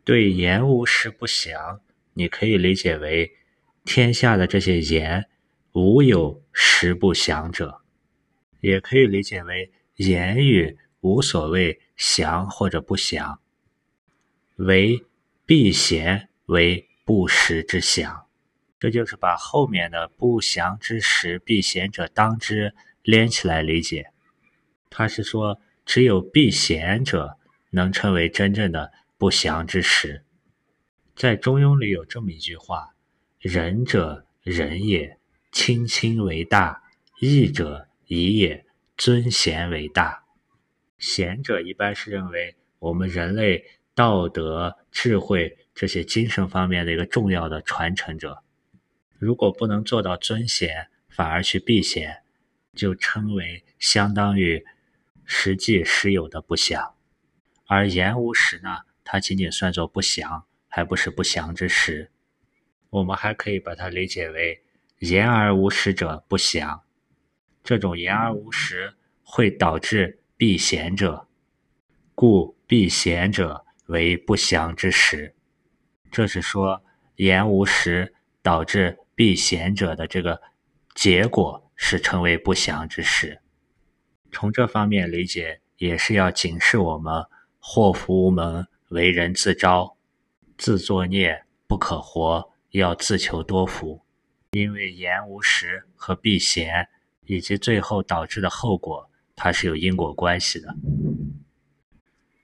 [0.03, 1.81] 对言无实不详，
[2.13, 3.31] 你可以理解为
[3.83, 5.25] 天下的这些言
[5.71, 7.81] 无有实不详者，
[8.61, 13.39] 也可以理解为言语无所谓详或者不详，
[14.55, 15.05] 为
[15.45, 18.25] 避贤为不时之详，
[18.79, 24.07] 这就是把后面的不祥之时避贤者当之连起来理解。
[24.89, 27.37] 他是说，只有避贤者
[27.69, 28.91] 能称为真正的。
[29.17, 30.25] 不祥之时，
[31.15, 32.95] 在《中庸》里有这么一句话
[33.39, 35.17] ：“仁者仁也，
[35.53, 36.81] 亲亲为大；
[37.21, 38.65] 义者义也，
[38.97, 40.23] 尊贤为大。”
[40.97, 48.43] 贤者一般是认为我们人类道德、智慧这些精神方面的一个重要的传承者。
[49.17, 52.23] 如果不能做到尊贤，反而去避嫌，
[52.73, 54.65] 就称为相当于
[55.23, 56.95] 实际实有的不祥。
[57.67, 62.11] 而言无实呢，它仅仅算作不祥，还不是不祥之实。
[62.89, 64.61] 我们还可以把它理解为
[64.99, 66.81] 言而无实者不祥。
[67.63, 71.27] 这种言而无实会导致避嫌者，
[72.13, 75.33] 故避嫌者为不祥之实。
[76.11, 76.83] 这是说
[77.15, 80.41] 言无实导致避嫌者的这个
[80.93, 83.39] 结果是成为不祥之事。
[84.31, 87.25] 从这方面理解，也是要警示我们
[87.59, 89.97] 祸福无门，为人自招，
[90.57, 94.01] 自作孽不可活，要自求多福。
[94.51, 96.89] 因为言无实和避嫌。
[97.27, 100.75] 以及最后导致的后果，它是有因果关系的。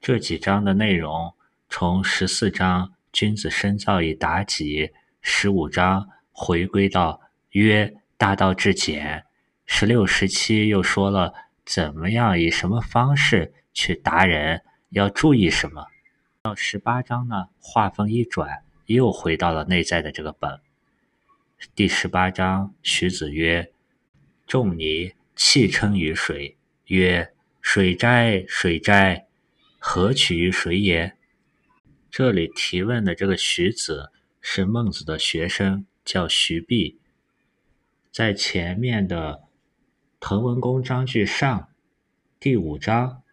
[0.01, 1.33] 这几章的内容，
[1.69, 9.25] 从十四章“君子深造以达己”，十五章回归到“曰大道至简”，
[9.65, 11.33] 十六、十七又说了
[11.65, 15.85] 怎么样以什么方式去达人，要注意什么。
[16.43, 20.59] 到十八章呢，话锋一转，又回到了内在的这个本。
[21.75, 23.71] 第十八章，徐子曰。
[24.47, 26.57] 仲尼弃称于水，
[26.97, 29.25] 曰：“水哉，水哉！
[29.79, 31.15] 何取于水也？”
[32.11, 36.99] 这里提问的这个徐子是孟子的学生，叫徐弼。
[38.11, 39.35] 在前面的
[40.19, 41.59] 《滕文公章句上》
[42.41, 43.23] 第五章，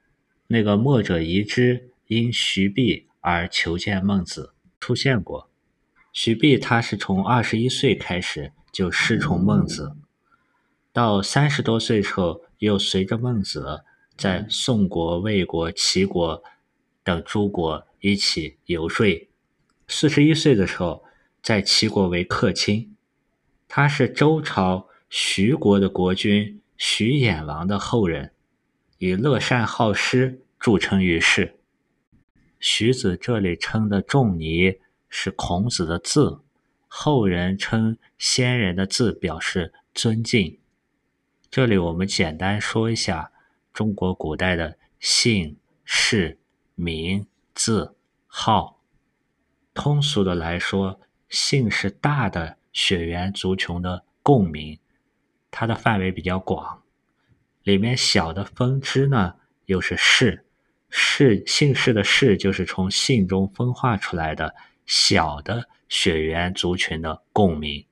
[0.47, 5.51] 那个墨者遗之因徐弼而求见孟子出现过。
[6.13, 9.97] 徐弼他是从二十一岁开始就师从孟子。
[10.93, 13.85] 到三十多岁时候，又随着孟子
[14.17, 16.43] 在宋国、魏国、齐国
[17.03, 19.07] 等诸国一起游说。
[19.87, 21.05] 四十一岁的时候，
[21.43, 22.95] 在齐国为客卿。
[23.69, 28.33] 他是周朝徐国的国君徐衍王的后人，
[28.99, 31.59] 以乐善好施著称于世。
[32.59, 34.75] 徐子这里称的仲尼
[35.09, 36.41] 是孔子的字，
[36.89, 40.59] 后人称先人的字，表示尊敬。
[41.51, 43.33] 这里我们简单说一下
[43.73, 46.39] 中国古代的姓氏
[46.75, 48.83] 名字号。
[49.73, 54.79] 通俗的来说，姓是大的血缘族群的共名，
[55.51, 56.83] 它的范围比较广。
[57.63, 60.45] 里面小的分支呢，又是氏。
[60.91, 67.87] 氏姓氏的氏就是从姓中分化出来的小的血缘族群的共名。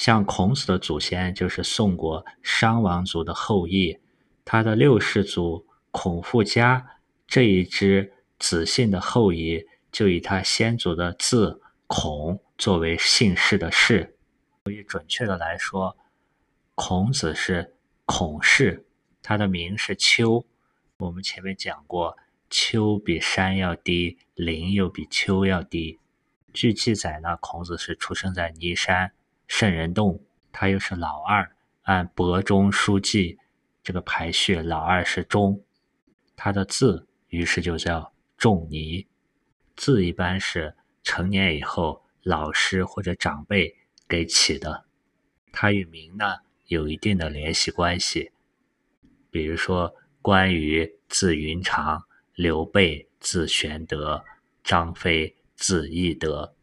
[0.00, 3.98] 像孔子的祖先就是宋国商王族的后裔，
[4.46, 14.16] 他的六世祖孔父家这一支子姓的后裔，就以他先祖的字孔作为姓氏的氏。
[14.64, 15.94] 所以准确的来说，
[16.74, 17.74] 孔子是
[18.06, 18.86] 孔氏，
[19.22, 20.46] 他的名是丘。
[20.96, 22.16] 我们前面讲过，
[22.48, 25.98] 丘比山要低，陵又比丘要低。
[26.54, 29.12] 据记载呢，孔子是出生在尼山。
[29.50, 33.36] 圣人洞，他又是老二，按伯中书记
[33.82, 35.60] 这个排序，老二是中，
[36.36, 39.08] 他的字于是就叫仲尼。
[39.74, 43.74] 字一般是成年以后老师或者长辈
[44.06, 44.84] 给起的，
[45.50, 46.36] 他与名呢
[46.68, 48.30] 有一定的联系关系。
[49.32, 52.04] 比如说关羽字云长，
[52.36, 54.24] 刘备字玄德，
[54.62, 56.54] 张飞字翼德。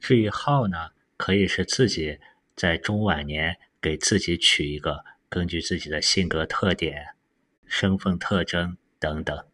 [0.00, 0.88] 至于号呢？
[1.18, 2.18] 可以是自己
[2.56, 7.08] 在中晚年给自己取一个，根据自己的性格特点、
[7.66, 9.44] 身份特征等等。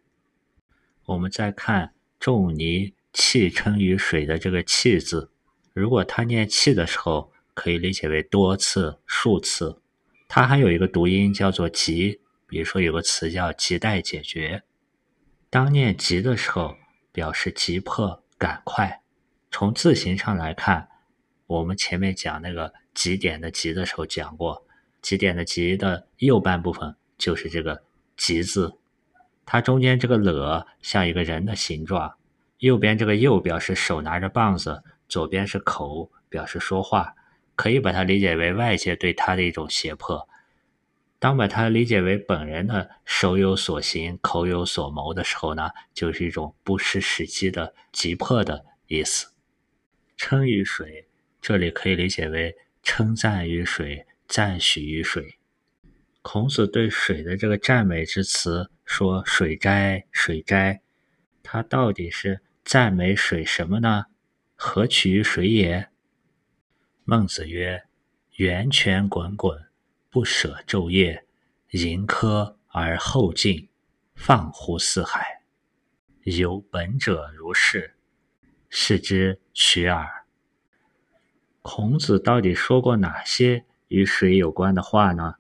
[1.07, 5.31] 我们再看仲尼气称于水的这个“气”字，
[5.72, 9.81] 如果他念气的时候，可以理解为多次、数次。
[10.29, 14.62] 它还有一个读音叫做“急”，比如说有个词叫“急待解决”。
[15.48, 16.77] 当念“急”的时候，
[17.11, 19.03] 表示急迫、赶快。
[19.50, 20.88] 从字形上来看。
[21.46, 24.66] 我们前面讲那个极点的“极”的时候讲过，
[25.03, 27.82] 极点的“极”的右半部分就是这个
[28.16, 28.78] “极”字，
[29.45, 32.14] 它中间这个“了”像一个人的形状，
[32.59, 37.14] 右边这个“右”表示手拿着棒子，左边是口，表示说话，
[37.55, 40.26] 可以把它理解为外界对他的一种胁迫。
[41.18, 49.28] 当把它理解为本人的手有所行、口有所谋的时候呢，就是一种不失时机的急迫的意思。
[50.16, 51.09] 称于水。
[51.45, 55.36] 这里可以理解为称赞于水，赞许于水。
[56.22, 60.80] 孔子对水的这个赞美之词，说“水哉，水哉”，
[61.45, 64.07] 他到底是赞美水什么呢？
[64.55, 65.90] 何取于水也？
[67.05, 67.82] 孟子曰
[68.36, 69.66] ：“源泉滚滚，
[70.09, 71.26] 不舍昼夜，
[71.72, 73.68] 盈科而后进，
[74.14, 75.42] 放乎四海。
[76.22, 77.97] 有本者如是，
[78.70, 80.24] 是之取耳。
[81.65, 85.37] 孔子到底说过哪些与水有关的话呢？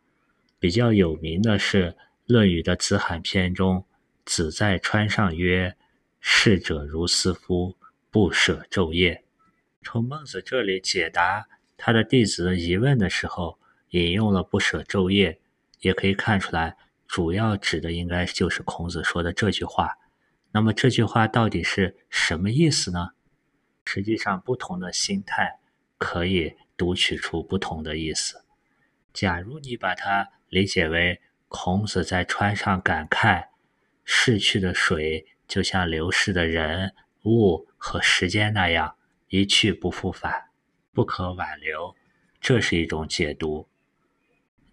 [0.58, 1.90] 比较有名的是
[2.24, 3.84] 《论语》的子罕篇中，
[4.24, 5.76] 子在川上曰
[6.20, 7.76] ：“逝者如斯夫，
[8.10, 9.22] 不舍昼夜。”
[9.84, 11.46] 从孟子这里解答
[11.76, 13.58] 他的弟子的疑问的时候，
[13.90, 15.38] 引用了“不舍昼夜”，
[15.80, 19.98] 也可以看出来，主要指的应该就是孔子说的这句话。
[20.52, 23.10] 那么这句话到底是什么意思呢？
[23.84, 25.58] 实际上，不同的心态
[26.04, 28.44] 可以读取出不同的意思。
[29.14, 33.46] 假如你把它理解为孔子在川上感慨，
[34.04, 36.94] 逝去的水就像流逝的人
[37.24, 38.96] 物和时间那样。
[39.30, 40.50] 一去不复返，
[40.92, 41.96] 不可挽留，
[42.38, 43.66] 这是一种解读。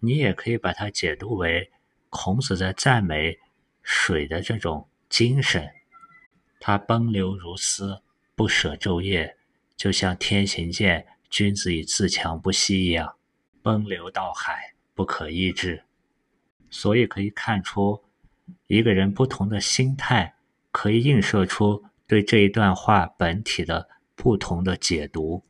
[0.00, 1.72] 你也可以把它解读为
[2.10, 3.38] 孔子在赞美
[3.82, 5.68] 水的这种精神。
[6.60, 8.02] 它奔流如丝，
[8.36, 9.36] 不舍昼夜，
[9.76, 13.16] 就像天行健，君子以自强不息一样，
[13.62, 15.84] 奔流到海，不可抑制。
[16.68, 18.04] 所以可以看出，
[18.66, 20.34] 一个人不同的心态，
[20.70, 23.88] 可以映射出对这一段话本体的。
[24.14, 25.42] 不同的解读，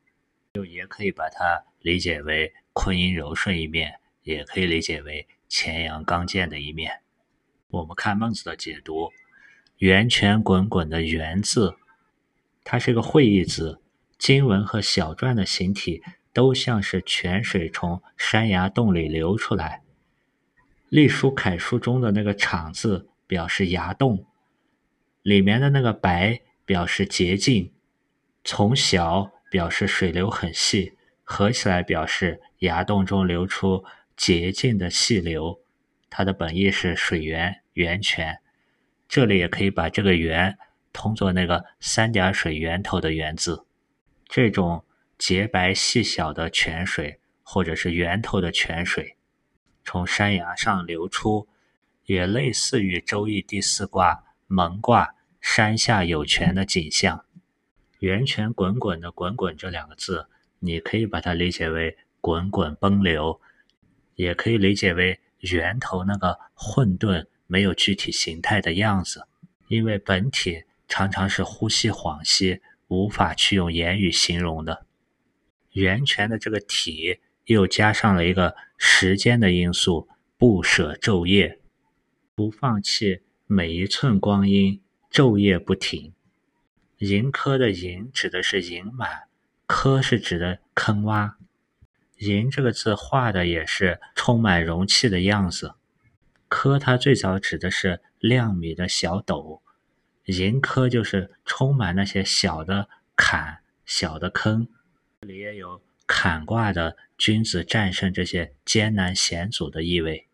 [0.54, 7.02] 就也可以把它理解为坤阴柔顺一面，也可以理解为乾阳刚健的一面。
[7.68, 9.10] 我们看孟子的解读
[9.78, 11.76] ，“源泉滚滚”的“源”字，
[12.64, 13.81] 它是个会意字，
[14.22, 16.00] 经文和小篆的形体
[16.32, 19.82] 都像是泉水从山崖洞里流出来。
[20.88, 24.24] 隶书楷书中的那个“场”字表示崖洞，
[25.22, 27.72] 里面的那个“白”表示洁净。
[28.44, 30.92] 从小表示水流很细，
[31.24, 33.84] 合起来表示崖洞中流出
[34.16, 35.58] 洁净的细流。
[36.08, 38.38] 它的本意是水源、源泉。
[39.08, 40.56] 这里也可以把这个“源”
[40.94, 43.66] 通作那个三点水源头的“源”字。
[44.34, 44.82] 这种
[45.18, 49.18] 洁白细小的泉水，或者是源头的泉水，
[49.84, 51.46] 从山崖上流出，
[52.06, 57.26] 也类似于《周易》第四卦蒙卦“山下有泉”的景象。
[57.98, 60.26] 源泉滚滚的“滚滚”这两个字，
[60.60, 63.38] 你可以把它理解为滚滚奔流，
[64.14, 69.26] 也可以理解为源头那个混沌、没有具体形态的样子。
[69.68, 72.62] 因为本体常常是呼吸恍兮，
[72.92, 74.84] 无法去用言语形容的。
[75.70, 81.58] 源泉的这个体又加上了一个时间的因素，不舍昼夜，
[82.34, 86.12] 不放弃每一寸光阴，昼夜不停。
[86.98, 89.22] 盈科的盈指的是盈满，
[89.66, 91.32] 科是指的坑洼。
[92.18, 95.74] 盈这个字画的也是充满容器的样子。
[96.46, 99.62] 科它最早指的是量米的小斗，
[100.26, 104.68] 盈科就是充满那些小的坎、小的坑。
[105.22, 110.26] 这里也有坎卦的君子战胜这些艰难险阻的意味。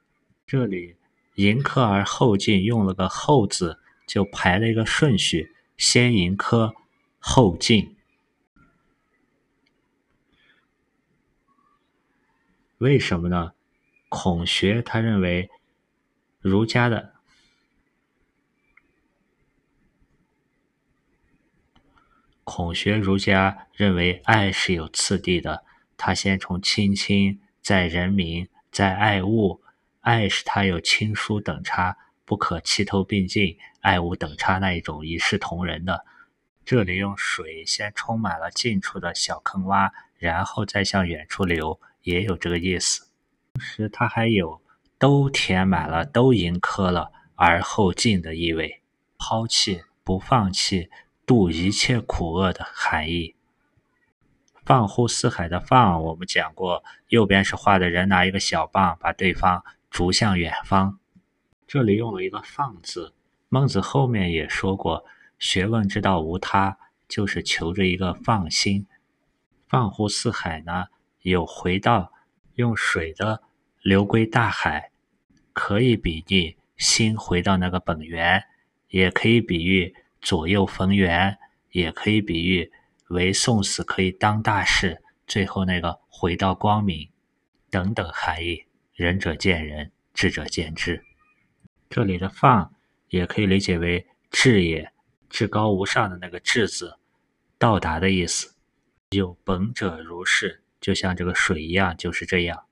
[0.46, 0.96] 这里
[1.34, 5.54] 盈科而后进，用了个后字，就排了一个顺序。
[5.76, 6.74] 先迎科，
[7.18, 7.96] 后进。
[12.78, 13.52] 为什么呢？
[14.08, 15.50] 孔学他认为，
[16.40, 17.14] 儒家的
[22.48, 25.64] 孔学儒家认为爱是有次第的，
[25.98, 29.60] 他先从亲亲，再人民，再爱物。
[30.00, 31.98] 爱是他有亲疏等差。
[32.24, 36.06] 不可齐头并进，爱无等差那一种一视同仁的。
[36.64, 43.08] 这里用水先充满了近处的小坑洼，然后再向远处流，也有这个意思。
[43.52, 44.62] 同时，它还有
[44.98, 48.80] 都填满了、都盈科了而后进的意味，
[49.18, 50.88] 抛弃不放弃，
[51.28, 53.36] 度一切苦厄的含义。
[54.64, 60.98] 放乎四海的放，我们讲过，右边是画的人拿一个小棒，把对方逐向远方。
[61.66, 63.12] 这里用了一个“放”字，
[63.50, 65.04] 孟子后面也说过
[65.38, 68.86] ：“学问之道无他，就是求着一个放心。”
[69.68, 70.86] 放乎四海呢，
[71.20, 72.10] 有回到
[72.54, 73.42] 用水的
[73.82, 74.90] 流归大海，
[75.52, 78.44] 可以比喻心回到那个本源，
[78.88, 81.38] 也可以比喻左右逢源，
[81.70, 82.72] 也可以比喻
[83.08, 87.10] 为送死可以当大事，最后那个回到光明
[87.70, 88.64] 等等含义。
[88.94, 91.04] 仁者见仁，智者见智。
[91.88, 92.74] 这里的“放”
[93.08, 94.92] 也可以理解为“至也”，
[95.30, 96.98] 至高无上的那个“至”字，
[97.58, 98.56] 到达的意思。
[99.10, 102.64] 有本者如是，就像这个水一样，就是这样，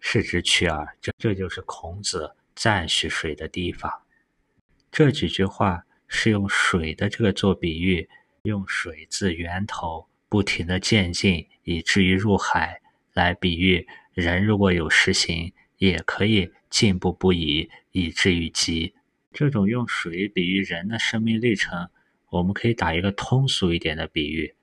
[0.00, 0.98] 是指取耳。
[1.00, 4.02] 这这就是孔子赞许水的地方。
[4.90, 8.08] 这几句话是用水的这个做比喻，
[8.44, 12.80] 用水自源头不停的渐进，以至于入海，
[13.12, 18.94] 来比喻人如果有实行，也可以进步不已，以至于极。
[19.32, 21.90] 这种用水比喻人的生命历程，
[22.30, 24.54] 我们可以打一个通俗一点的比喻：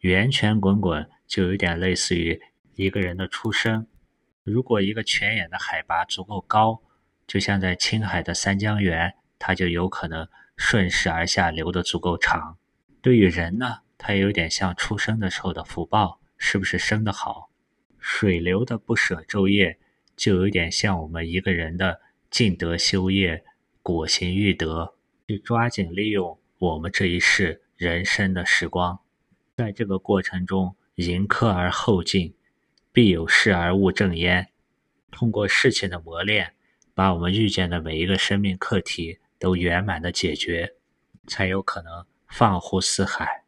[0.00, 2.40] 源泉滚滚，就有点类似于
[2.74, 3.86] 一个人的出生。
[4.42, 6.82] 如果一个泉眼的海拔足够高，
[7.26, 9.14] 就像在青海的三江源。
[9.36, 10.26] 它就有可能
[10.56, 12.58] 顺势而下流得足够长。
[13.00, 17.50] 对于人呢，它也有点像出生的时候的福报，是不是生得好？
[17.98, 19.78] 水流的不舍昼夜，
[20.16, 22.00] 就有点像我们一个人的
[22.30, 23.44] 尽德修业、
[23.82, 24.94] 果行欲得，
[25.26, 29.00] 去抓紧利用我们这一世人生的时光，
[29.56, 32.34] 在这个过程中迎客而后进，
[32.92, 34.48] 必有事而勿正焉。
[35.10, 36.54] 通过事情的磨练，
[36.94, 39.18] 把我们遇见的每一个生命课题。
[39.44, 40.74] 都圆满的解决，
[41.26, 43.44] 才有可能放乎四海，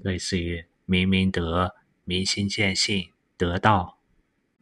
[0.00, 4.00] 类似于明明德、明心见性、得道。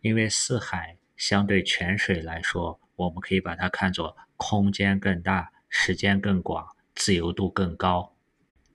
[0.02, 8.14] 因为四海相对泉水来说，我们可以把它看作空间更大、时间更广、自由度更高。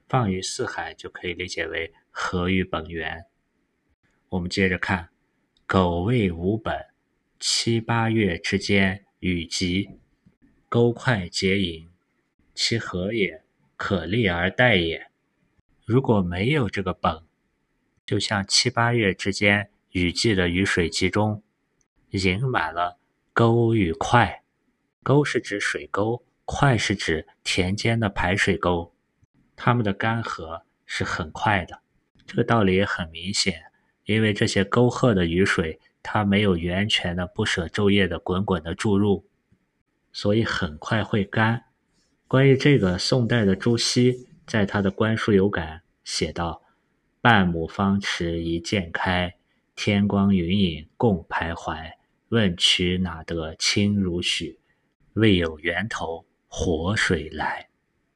[0.10, 3.28] 放于四海就可以理解为合于本源。
[4.30, 5.10] 我们接着看，
[5.68, 6.88] 苟未无本，
[7.40, 10.00] 七八月之间雨急，
[10.68, 11.91] 钩快结盈。
[12.54, 13.44] 其何也？
[13.76, 15.08] 可立而待也。
[15.86, 17.24] 如果没有这个本，
[18.06, 21.42] 就像七八月之间雨季的雨水集中，
[22.12, 23.00] 盈满了
[23.34, 24.44] 沟与块。
[25.02, 28.94] 沟是指水沟，块是指田间的排水沟，
[29.56, 31.82] 它们的干涸是很快的。
[32.28, 33.64] 这个道理也很明显，
[34.06, 39.28] 因为这些沟壑的雨水，它没有源泉的不舍昼夜的滚滚的注入，
[40.14, 41.66] 所以很快会干。
[42.32, 46.62] 关于这个，宋代的朱熹在他的《观书有感》写道
[47.20, 49.36] ：“半亩方池一鉴开，
[49.76, 51.92] 天光云影共徘徊。
[52.30, 54.58] 问渠哪得清如许？
[55.16, 57.68] 为有源头活水来。”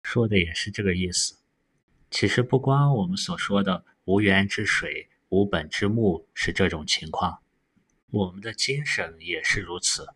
[0.02, 1.36] 说的也是这个意思。
[2.10, 7.40] 其实不光我们所说的无源之水、无本之木是这种情况，
[8.12, 10.08] 我们的精神也是如此。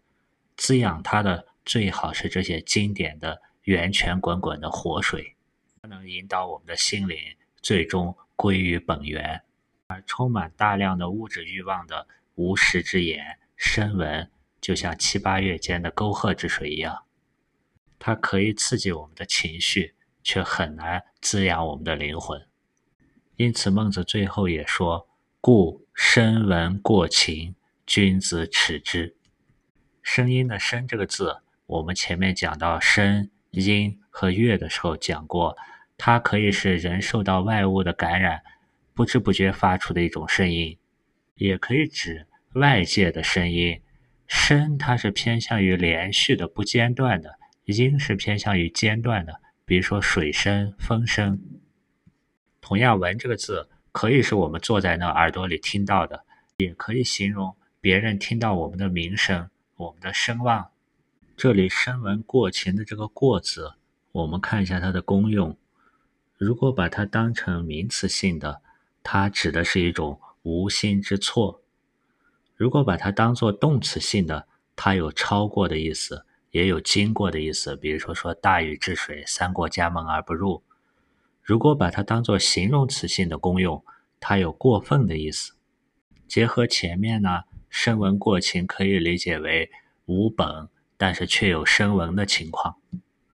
[0.55, 3.41] 滋养它的最好是这些经典的。
[3.69, 5.35] 源泉滚滚的活水，
[5.83, 7.19] 它能引导我们的心灵
[7.61, 9.43] 最终归于本源；
[9.85, 14.27] 而充满大量的物质欲望的无实之言、声闻，
[14.59, 17.03] 就像七八月间的沟壑之水一样，
[17.99, 19.93] 它可以刺激我们的情绪，
[20.23, 22.43] 却很难滋养我们的灵魂。
[23.35, 25.07] 因此，孟子最后也说
[25.39, 27.53] ：“故声闻过情，
[27.85, 29.15] 君子耻之。”
[30.01, 33.29] 声音的“声”这个字，我们前面讲到声。
[33.51, 35.57] 音和乐的时候讲过，
[35.97, 38.41] 它可以是人受到外物的感染，
[38.93, 40.77] 不知不觉发出的一种声音，
[41.35, 43.81] 也可以指外界的声音。
[44.27, 47.31] 声它是偏向于连续的、不间断的；
[47.65, 51.41] 音是偏向于间断的，比如说水声、风声。
[52.61, 56.23] 同样，闻这个字可以是我们坐在那耳朵里听到的，
[56.57, 60.69] 也可以形容别人听到我们的名声、我们的声望。
[61.39, 63.71] 这里声闻过情的这个“过”字，
[64.11, 65.55] 我们看一下它的功用。
[66.35, 68.61] 如果把它当成名词性的，
[69.03, 71.61] 它指的是一种无心之错；
[72.57, 77.73] 如果把它当做动词性的，它有超过的意思，也有经过的意思。
[77.77, 80.61] 比如说说大禹治水，三过家门而不入。
[81.41, 83.81] 如果把它当做形容词性的功用，
[84.19, 85.53] 它有过分的意思。
[86.27, 89.71] 结合前面呢，声闻过情可以理解为
[90.05, 90.67] 无本。
[91.01, 92.75] 但是却有声闻的情况，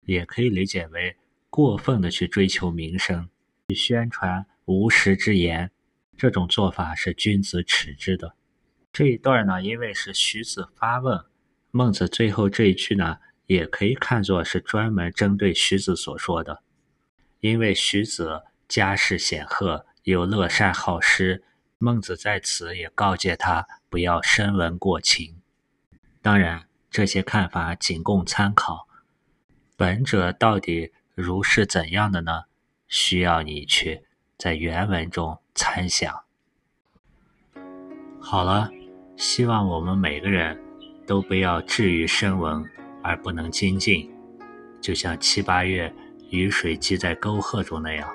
[0.04, 1.16] 也可以理解为
[1.48, 3.30] 过分的去追求名声，
[3.68, 5.70] 去宣传无实之言，
[6.14, 8.34] 这种做法是君子耻之的。
[8.92, 11.24] 这一段呢，因为是徐子发问，
[11.70, 16.62] 孟子最后这一句呢，也可以看作是专门针对徐子所说的。
[17.40, 21.42] 因为徐子家世显赫，又乐善好施，
[21.78, 25.40] 孟子在此也告诫他不要声闻过情。
[26.20, 26.68] 当然。
[26.94, 28.86] 这些看法仅供参考，
[29.76, 32.44] 本者到底如是怎样的呢？
[32.86, 34.04] 需要你去
[34.38, 36.22] 在原文中参想。
[38.20, 38.70] 好了，
[39.16, 40.56] 希望我们每个人
[41.04, 42.64] 都不要至于声闻
[43.02, 44.08] 而不能精进，
[44.80, 45.92] 就像七八月
[46.30, 48.08] 雨水积在沟壑中那样。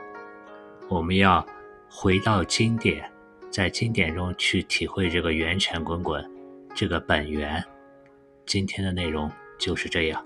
[0.88, 1.46] 我们要
[1.90, 3.12] 回到经典，
[3.52, 6.26] 在经典中去体会这个源泉滚滚，
[6.74, 7.62] 这个本源。
[8.50, 10.26] 今天的内容就是这样。